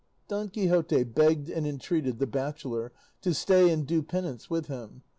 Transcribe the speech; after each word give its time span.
Don 0.27 0.49
Quixote 0.49 1.03
begged 1.03 1.47
and 1.47 1.67
entreated 1.67 2.17
the 2.17 2.25
bachelor 2.25 2.91
to 3.21 3.35
stay 3.35 3.69
and 3.71 3.85
do 3.85 4.01
penance 4.01 4.49
with 4.49 4.65
him. 4.65 5.03